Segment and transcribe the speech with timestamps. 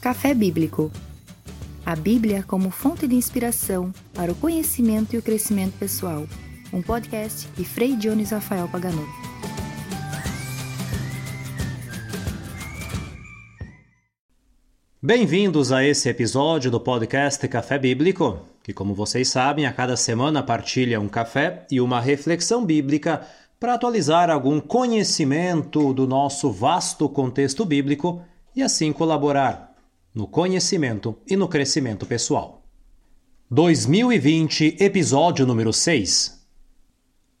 [0.00, 0.92] Café Bíblico.
[1.84, 6.24] A Bíblia como fonte de inspiração para o conhecimento e o crescimento pessoal.
[6.72, 9.04] Um podcast de Frei Dionis Rafael Pagano.
[15.02, 20.44] Bem-vindos a esse episódio do podcast Café Bíblico, que, como vocês sabem, a cada semana
[20.44, 23.26] partilha um café e uma reflexão bíblica
[23.58, 28.22] para atualizar algum conhecimento do nosso vasto contexto bíblico
[28.54, 29.67] e assim colaborar
[30.14, 32.62] no conhecimento e no crescimento pessoal.
[33.50, 36.38] 2020, episódio número 6.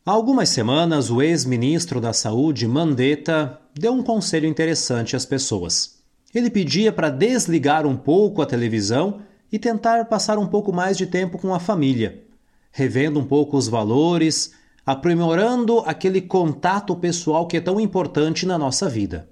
[0.04, 5.98] Há algumas semanas, o ex-ministro da Saúde, Mandetta, deu um conselho interessante às pessoas.
[6.34, 9.20] Ele pedia para desligar um pouco a televisão
[9.52, 12.24] e tentar passar um pouco mais de tempo com a família,
[12.70, 14.52] revendo um pouco os valores,
[14.84, 19.28] aprimorando aquele contato pessoal que é tão importante na nossa vida.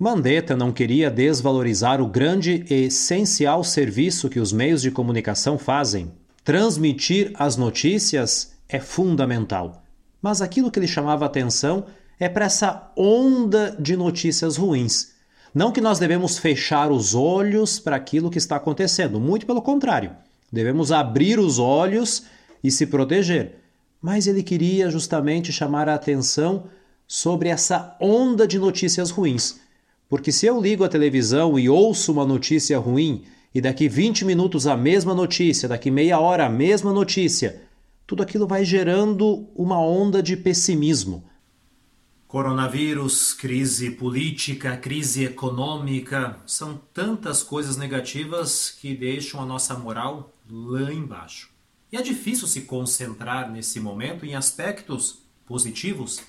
[0.00, 6.10] Mandetta não queria desvalorizar o grande e essencial serviço que os meios de comunicação fazem.
[6.42, 9.84] Transmitir as notícias é fundamental.
[10.22, 11.84] Mas aquilo que ele chamava atenção
[12.18, 15.12] é para essa onda de notícias ruins.
[15.54, 20.12] Não que nós devemos fechar os olhos para aquilo que está acontecendo, muito pelo contrário.
[20.50, 22.24] Devemos abrir os olhos
[22.64, 23.60] e se proteger
[24.00, 26.64] mas ele queria justamente chamar a atenção
[27.06, 29.60] sobre essa onda de notícias ruins.
[30.10, 33.22] Porque se eu ligo a televisão e ouço uma notícia ruim,
[33.54, 37.62] e daqui 20 minutos a mesma notícia, daqui meia hora a mesma notícia,
[38.08, 41.22] tudo aquilo vai gerando uma onda de pessimismo.
[42.26, 50.92] Coronavírus, crise política, crise econômica, são tantas coisas negativas que deixam a nossa moral lá
[50.92, 51.50] embaixo.
[51.92, 56.20] E é difícil se concentrar nesse momento em aspectos positivos,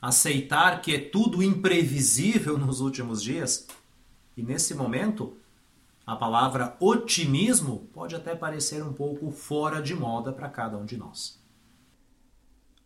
[0.00, 3.66] aceitar que é tudo imprevisível nos últimos dias.
[4.36, 5.36] E nesse momento,
[6.06, 10.96] a palavra otimismo pode até parecer um pouco fora de moda para cada um de
[10.96, 11.38] nós.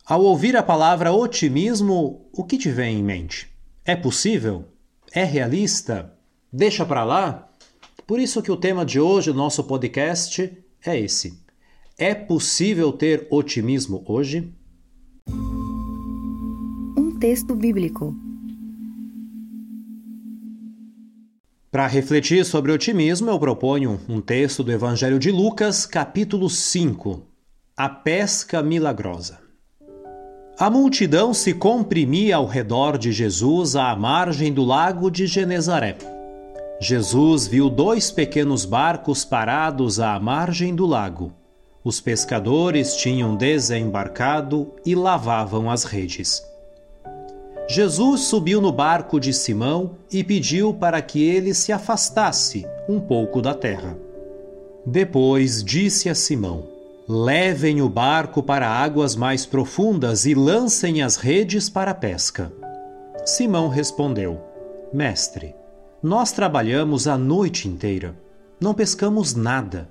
[0.05, 3.49] Ao ouvir a palavra otimismo, o que te vem em mente?
[3.85, 4.69] É possível?
[5.13, 6.17] É realista?
[6.53, 7.49] Deixa para lá?
[8.07, 10.53] Por isso que o tema de hoje do nosso podcast
[10.85, 11.43] é esse
[12.03, 14.53] é possível ter otimismo hoje?
[17.23, 18.17] Texto bíblico.
[21.71, 27.23] Para refletir sobre otimismo, eu proponho um texto do Evangelho de Lucas, capítulo 5,
[27.77, 29.39] A Pesca Milagrosa.
[30.59, 35.97] A multidão se comprimia ao redor de Jesus à margem do lago de Genezaré.
[36.81, 41.33] Jesus viu dois pequenos barcos parados à margem do lago
[41.85, 46.52] os pescadores tinham desembarcado e lavavam as redes.
[47.73, 53.41] Jesus subiu no barco de Simão e pediu para que ele se afastasse um pouco
[53.41, 53.97] da terra.
[54.85, 56.65] Depois disse a Simão:
[57.09, 62.53] Levem o barco para águas mais profundas e lancem as redes para a pesca.
[63.25, 64.39] Simão respondeu:
[64.93, 65.55] Mestre,
[66.03, 68.15] nós trabalhamos a noite inteira.
[68.61, 69.89] Não pescamos nada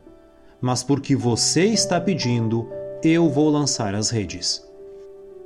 [0.62, 2.70] mas porque você está pedindo,
[3.04, 4.64] eu vou lançar as redes.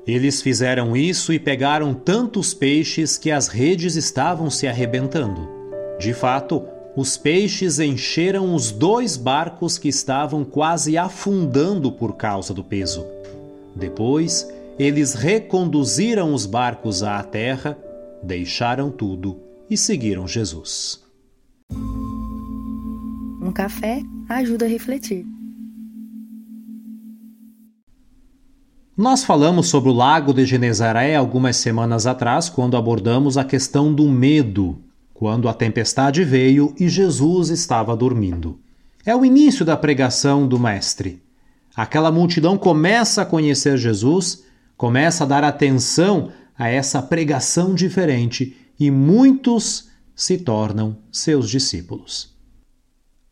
[0.08, 5.50] Eles fizeram isso e pegaram tantos peixes que as redes estavam se arrebentando.
[6.00, 6.64] De fato,
[6.96, 13.06] os peixes encheram os dois barcos que estavam quase afundando por causa do peso.
[13.76, 17.78] Depois, eles reconduziram os barcos à terra,
[18.22, 19.38] deixaram tudo
[19.70, 21.04] e seguiram Jesus.
[23.42, 25.34] Um café ajuda a refletir.
[28.98, 34.08] Nós falamos sobre o Lago de Genezaré algumas semanas atrás, quando abordamos a questão do
[34.08, 34.82] medo,
[35.14, 38.58] quando a tempestade veio e Jesus estava dormindo.
[39.06, 41.22] É o início da pregação do Mestre.
[41.76, 44.46] Aquela multidão começa a conhecer Jesus,
[44.78, 52.34] começa a dar atenção a essa pregação diferente e muitos se tornam seus discípulos.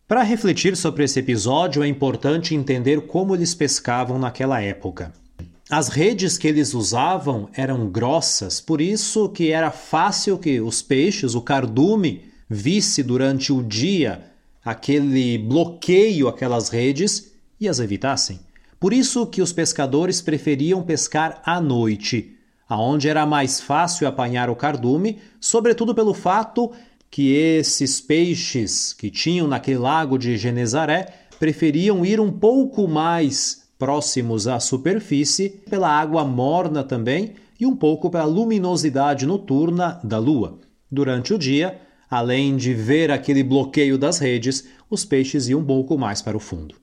[0.09, 5.22] Para refletir sobre esse episódio, é importante entender como eles pescavam naquela época.
[5.69, 11.35] As redes que eles usavam eram grossas, por isso que era fácil que os peixes,
[11.35, 14.25] o cardume, visse durante o dia
[14.63, 18.41] aquele bloqueio aquelas redes e as evitassem.
[18.77, 22.35] Por isso que os pescadores preferiam pescar à noite,
[22.67, 26.73] aonde era mais fácil apanhar o cardume, sobretudo pelo fato
[27.09, 31.07] que esses peixes que tinham naquele lago de Genezaré
[31.39, 38.09] preferiam ir um pouco mais próximos à superfície pela água morna também e um pouco
[38.09, 40.59] pela luminosidade noturna da lua.
[40.91, 41.79] Durante o dia,
[42.09, 46.39] além de ver aquele bloqueio das redes, os peixes iam um pouco mais para o
[46.39, 46.75] fundo.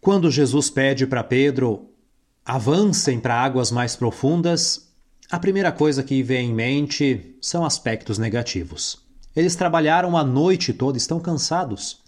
[0.00, 1.88] Quando Jesus pede para Pedro
[2.48, 4.88] avancem para águas mais profundas,
[5.30, 8.98] a primeira coisa que vem em mente são aspectos negativos.
[9.36, 12.00] Eles trabalharam a noite toda, estão cansados.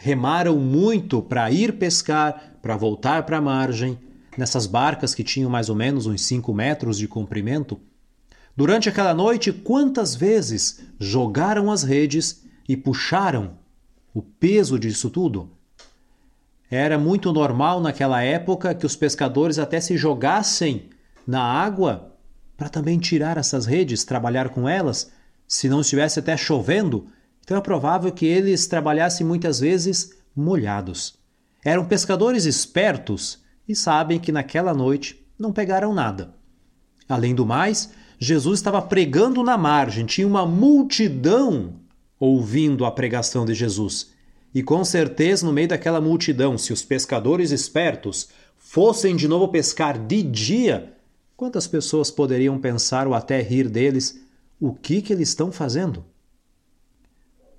[0.00, 3.98] Remaram muito para ir pescar, para voltar para a margem,
[4.36, 7.80] nessas barcas que tinham mais ou menos uns 5 metros de comprimento.
[8.56, 13.58] Durante aquela noite, quantas vezes jogaram as redes e puxaram
[14.14, 15.50] o peso disso tudo?
[16.70, 20.90] Era muito normal naquela época que os pescadores até se jogassem
[21.26, 22.14] na água
[22.56, 25.10] para também tirar essas redes, trabalhar com elas,
[25.46, 27.06] se não estivesse até chovendo.
[27.48, 31.14] Então é provável que eles trabalhassem muitas vezes molhados.
[31.64, 36.34] Eram pescadores espertos e sabem que naquela noite não pegaram nada.
[37.08, 41.76] Além do mais, Jesus estava pregando na margem, tinha uma multidão
[42.20, 44.10] ouvindo a pregação de Jesus.
[44.54, 48.28] E com certeza, no meio daquela multidão, se os pescadores espertos
[48.58, 50.92] fossem de novo pescar de dia,
[51.34, 54.20] quantas pessoas poderiam pensar ou até rir deles?
[54.60, 56.04] O que, que eles estão fazendo?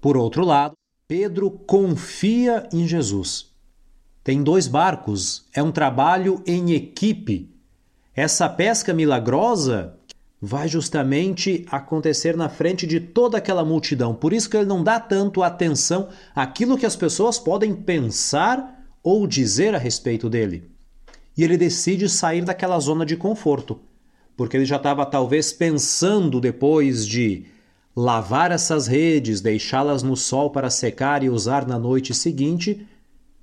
[0.02, 0.74] Por outro lado,
[1.08, 3.48] Pedro confia em Jesus.
[4.24, 7.50] Tem dois barcos, é um trabalho em equipe.
[8.16, 9.98] Essa pesca milagrosa
[10.42, 14.14] vai justamente acontecer na frente de toda aquela multidão.
[14.14, 19.28] Por isso que ele não dá tanto atenção àquilo que as pessoas podem pensar ou
[19.28, 20.70] dizer a respeito dele.
[21.36, 23.80] E ele decide sair daquela zona de conforto,
[24.38, 27.46] porque ele já estava talvez pensando depois de
[27.96, 32.88] lavar essas redes, deixá-las no sol para secar e usar na noite seguinte,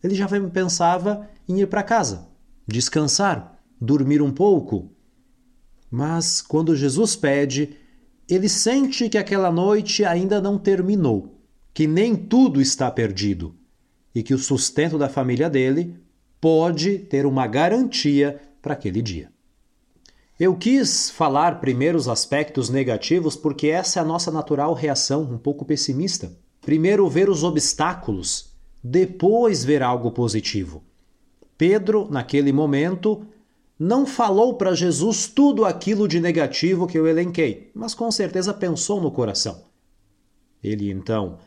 [0.03, 2.29] ele já pensava em ir para casa,
[2.67, 4.91] descansar, dormir um pouco,
[5.91, 7.77] mas quando Jesus pede,
[8.29, 11.41] ele sente que aquela noite ainda não terminou,
[11.73, 13.55] que nem tudo está perdido
[14.15, 15.97] e que o sustento da família dele
[16.41, 19.31] pode ter uma garantia para aquele dia.
[20.39, 25.39] Eu quis falar primeiro os aspectos negativos porque essa é a nossa natural reação, um
[25.39, 26.31] pouco pessimista.
[26.61, 28.55] Primeiro ver os obstáculos,
[28.85, 30.85] depois ver algo positivo.
[31.57, 33.27] Pedro, naquele momento,
[33.79, 39.01] não falou para Jesus tudo aquilo de negativo que eu elenquei, mas com certeza pensou
[39.01, 39.65] no coração.
[40.63, 41.39] Ele então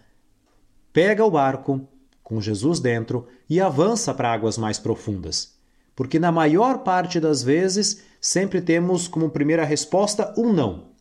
[0.92, 1.88] pega o barco,
[2.24, 5.59] com Jesus dentro, e avança para águas mais profundas.
[6.00, 10.92] Porque na maior parte das vezes sempre temos como primeira resposta um não.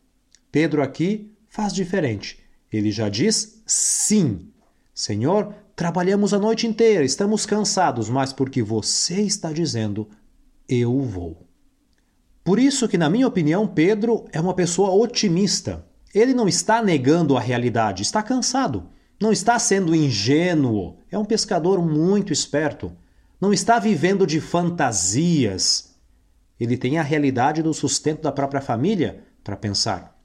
[0.51, 2.37] Pedro aqui faz diferente.
[2.69, 4.51] Ele já diz sim.
[4.93, 10.09] Senhor, trabalhamos a noite inteira, estamos cansados, mas porque você está dizendo,
[10.67, 11.47] eu vou.
[12.43, 15.85] Por isso que, na minha opinião, Pedro é uma pessoa otimista.
[16.13, 18.89] Ele não está negando a realidade, está cansado.
[19.17, 20.97] Não está sendo ingênuo.
[21.09, 22.91] É um pescador muito esperto.
[23.39, 25.95] Não está vivendo de fantasias.
[26.59, 30.19] Ele tem a realidade do sustento da própria família para pensar.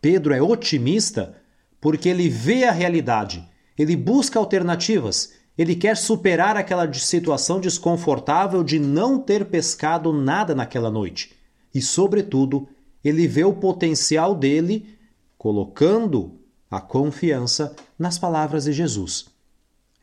[0.00, 1.36] Pedro é otimista
[1.80, 8.78] porque ele vê a realidade, ele busca alternativas, ele quer superar aquela situação desconfortável de
[8.78, 11.36] não ter pescado nada naquela noite.
[11.74, 12.68] E, sobretudo,
[13.04, 14.98] ele vê o potencial dele
[15.36, 16.40] colocando
[16.70, 19.26] a confiança nas palavras de Jesus.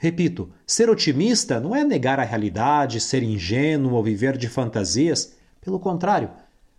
[0.02, 5.34] Repito, ser otimista não é negar a realidade, ser ingênuo ou viver de fantasias.
[5.60, 6.32] Pelo contrário,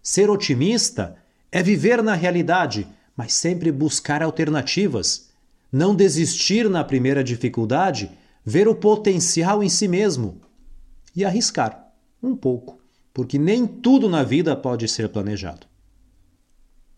[0.03, 1.17] ser otimista
[1.53, 5.29] é viver na realidade, mas sempre buscar alternativas.
[5.71, 8.11] Não desistir na primeira dificuldade
[8.43, 10.41] ver o potencial em si mesmo
[11.15, 12.81] e arriscar um pouco,
[13.13, 15.67] porque nem tudo na vida pode ser planejado.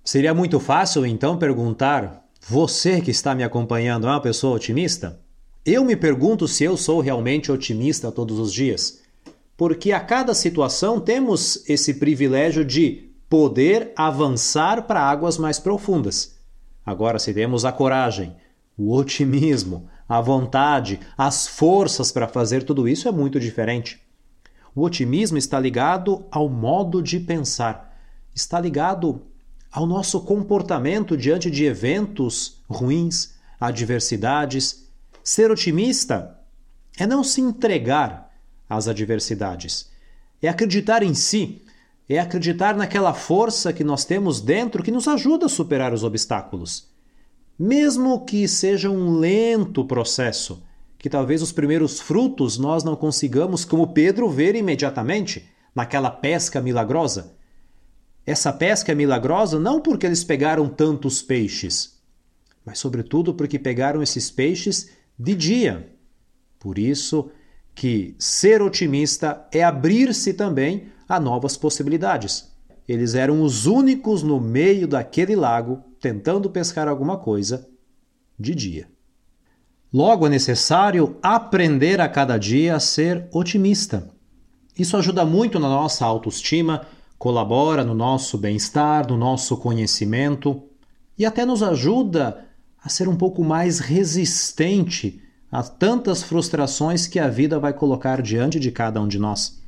[0.05, 5.21] Seria muito fácil então perguntar: você que está me acompanhando é uma pessoa otimista?
[5.65, 9.01] Eu me pergunto se eu sou realmente otimista todos os dias,
[9.57, 16.37] porque a cada situação temos esse privilégio de poder avançar para águas mais profundas.
[16.85, 18.35] Agora, se temos a coragem,
[18.77, 24.03] o otimismo, a vontade, as forças para fazer tudo isso é muito diferente.
[24.75, 27.97] O otimismo está ligado ao modo de pensar,
[28.35, 29.23] está ligado
[29.71, 34.82] ao nosso comportamento diante de eventos ruins, adversidades.
[35.23, 36.39] Ser otimista
[36.99, 38.31] é não se entregar
[38.69, 39.91] às adversidades,
[40.41, 41.63] é acreditar em si,
[42.09, 46.89] é acreditar naquela força que nós temos dentro que nos ajuda a superar os obstáculos.
[47.59, 50.63] Mesmo que seja um lento processo,
[50.99, 57.35] que talvez os primeiros frutos nós não consigamos, como Pedro, ver imediatamente naquela pesca milagrosa.
[58.27, 61.99] Essa pesca é milagrosa não porque eles pegaram tantos peixes,
[62.65, 64.91] mas sobretudo porque pegaram esses peixes
[65.23, 65.89] de dia.
[66.59, 67.31] Por isso
[67.75, 72.51] que ser otimista é abrir-se também a novas possibilidades.
[72.89, 77.69] Eles eram os únicos no meio daquele lago tentando pescar alguma coisa
[78.39, 78.89] de dia.
[79.93, 84.11] Logo é necessário aprender a cada dia a ser otimista.
[84.77, 86.87] Isso ajuda muito na nossa autoestima,
[87.17, 90.63] colabora no nosso bem-estar, no nosso conhecimento
[91.17, 92.49] e até nos ajuda
[92.85, 98.59] a ser um pouco mais resistente a tantas frustrações que a vida vai colocar diante
[98.59, 99.61] de cada um de nós.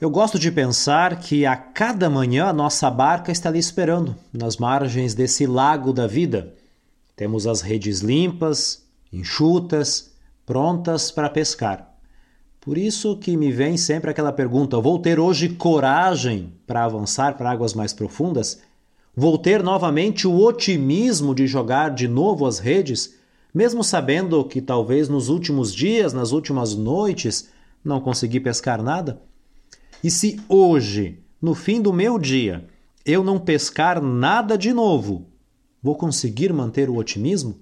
[0.00, 4.56] Eu gosto de pensar que a cada manhã a nossa barca está ali esperando, nas
[4.56, 6.54] margens desse lago da vida.
[7.16, 10.12] Temos as redes limpas, enxutas,
[10.46, 11.98] prontas para pescar.
[12.60, 17.50] Por isso que me vem sempre aquela pergunta: vou ter hoje coragem para avançar para
[17.50, 18.60] águas mais profundas?
[19.20, 23.16] Vou ter novamente o otimismo de jogar de novo as redes,
[23.52, 27.48] mesmo sabendo que talvez nos últimos dias, nas últimas noites,
[27.84, 29.20] não consegui pescar nada?
[30.04, 32.68] E se hoje, no fim do meu dia,
[33.04, 35.26] eu não pescar nada de novo,
[35.82, 37.58] vou conseguir manter o otimismo?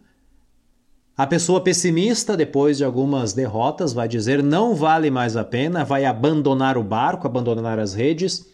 [1.17, 6.05] A pessoa pessimista, depois de algumas derrotas, vai dizer não vale mais a pena, vai
[6.05, 8.47] abandonar o barco, abandonar as redes.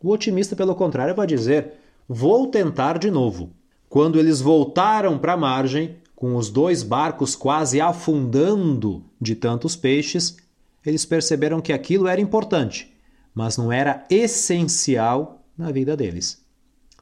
[0.00, 3.50] O otimista, pelo contrário, vai dizer vou tentar de novo.
[3.88, 10.36] Quando eles voltaram para a margem, com os dois barcos quase afundando de tantos peixes,
[10.84, 12.96] eles perceberam que aquilo era importante
[13.36, 16.42] mas não era essencial na vida deles.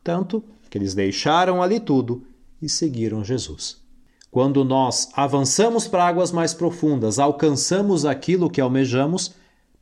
[0.02, 2.26] Tanto que eles deixaram ali tudo
[2.60, 3.80] e seguiram Jesus.
[4.32, 9.32] Quando nós avançamos para águas mais profundas, alcançamos aquilo que almejamos,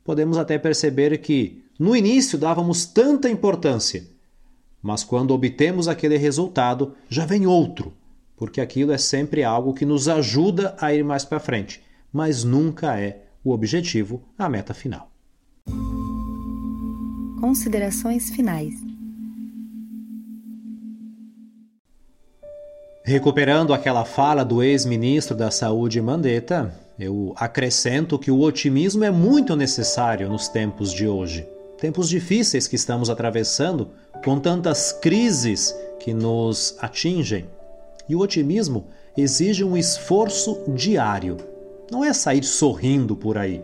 [0.03, 4.05] podemos até perceber que no início dávamos tanta importância,
[4.83, 7.93] mas quando obtemos aquele resultado, já vem outro,
[8.35, 12.99] porque aquilo é sempre algo que nos ajuda a ir mais para frente, mas nunca
[12.99, 15.09] é o objetivo, a meta final.
[17.39, 18.73] Considerações finais.
[23.05, 29.55] Recuperando aquela fala do ex-ministro da Saúde Mandetta, eu acrescento que o otimismo é muito
[29.55, 31.52] necessário nos tempos de hoje.
[31.83, 33.89] Tempos difíceis que estamos atravessando,
[34.23, 37.45] com tantas crises que nos atingem.
[38.07, 38.85] E o otimismo
[39.17, 41.35] exige um esforço diário.
[41.91, 43.61] Não é sair sorrindo por aí,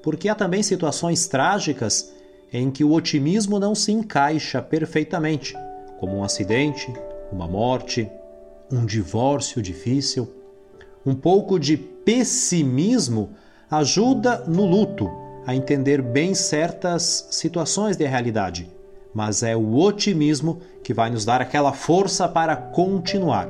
[0.00, 2.12] porque há também situações trágicas
[2.52, 5.52] em que o otimismo não se encaixa perfeitamente,
[5.98, 6.94] como um acidente,
[7.32, 8.08] uma morte,
[8.70, 10.32] um divórcio difícil.
[11.04, 13.30] Um pouco de pessimismo
[13.68, 18.68] ajuda no luto a entender bem certas situações de realidade,
[19.14, 23.48] mas é o otimismo que vai nos dar aquela força para continuar.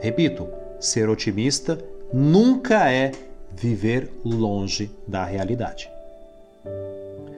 [0.00, 1.78] Repito, ser otimista
[2.12, 3.12] nunca é
[3.52, 5.90] viver longe da realidade.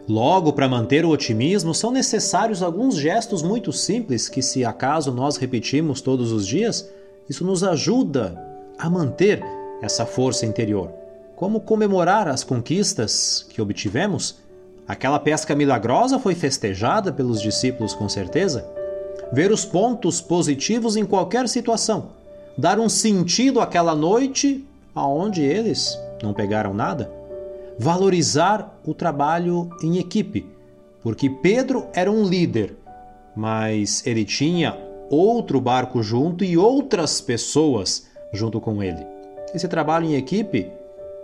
[0.07, 5.39] Logo, para manter o otimismo, são necessários alguns gestos muito simples que, se acaso nós
[5.39, 6.87] repetimos todos os dias,
[7.29, 8.39] isso nos ajuda
[8.77, 9.43] a manter
[9.81, 11.04] essa força interior.
[11.45, 14.37] Como comemorar as conquistas que obtivemos?
[14.89, 18.67] Aquela pesca milagrosa foi festejada pelos discípulos com certeza.
[19.31, 22.13] Ver os pontos positivos em qualquer situação.
[22.57, 27.13] Dar um sentido àquela noite aonde eles não pegaram nada
[27.79, 30.47] valorizar o trabalho em equipe,
[31.03, 32.75] porque Pedro era um líder,
[33.37, 34.79] mas ele tinha
[35.11, 39.07] outro barco junto e outras pessoas junto com ele.
[39.55, 40.73] Esse trabalho em equipe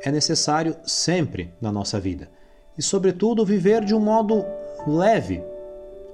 [0.03, 2.31] é necessário sempre na nossa vida.
[2.77, 4.45] E, sobretudo, viver de um modo
[4.87, 5.43] leve,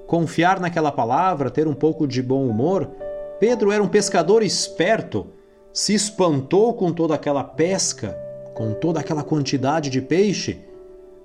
[0.07, 2.90] confiar naquela palavra, ter um pouco de bom humor.
[3.38, 5.26] Pedro era um pescador esperto,
[5.73, 8.26] se espantou com toda aquela pesca
[8.57, 10.59] com toda aquela quantidade de peixe,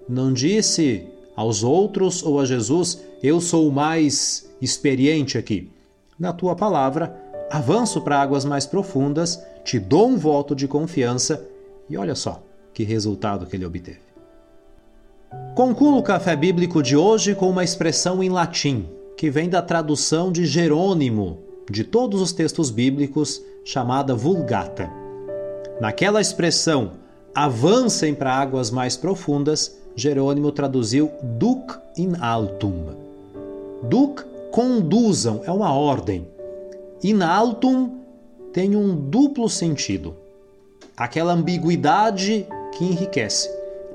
[0.08, 5.72] não disse aos outros ou a Jesus: Eu sou o mais experiente aqui.
[6.20, 7.18] Na tua palavra,
[7.50, 11.48] avanço para águas mais profundas, te dou um voto de confiança.
[11.90, 14.00] E olha só que resultado que ele obteve.
[15.56, 18.88] Concluo o café bíblico de hoje com uma expressão em latim,
[19.18, 24.90] que vem da tradução de Jerônimo de todos os textos bíblicos, chamada Vulgata.
[25.80, 26.92] Naquela expressão,
[27.34, 32.88] avancem para águas mais profundas, Jerônimo traduziu duc in altum.
[33.84, 36.28] Duc, conduzam, é uma ordem.
[37.04, 38.00] In altum
[38.52, 40.14] tem um duplo sentido.
[40.96, 43.50] Aquela ambiguidade que enriquece.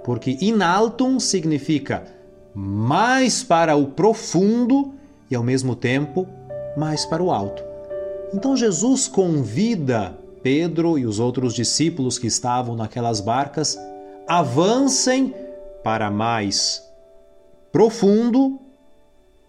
[0.04, 2.04] Porque in altum significa
[2.54, 4.94] mais para o profundo
[5.30, 6.26] e ao mesmo tempo
[6.76, 7.62] mais para o alto.
[8.32, 13.78] Então Jesus convida Pedro e os outros discípulos que estavam naquelas barcas
[14.28, 15.34] avancem
[15.82, 16.82] para mais
[17.72, 18.58] profundo,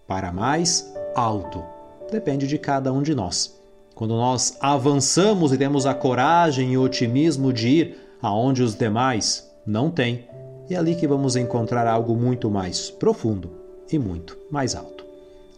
[0.07, 1.63] para mais alto.
[2.11, 3.55] Depende de cada um de nós.
[3.95, 9.49] Quando nós avançamos e temos a coragem e o otimismo de ir aonde os demais
[9.65, 10.27] não têm,
[10.69, 13.51] é ali que vamos encontrar algo muito mais profundo
[13.91, 15.05] e muito mais alto.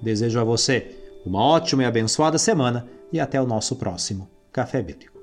[0.01, 5.18] Desejo a você uma ótima e abençoada semana e até o nosso próximo Café Bíblico.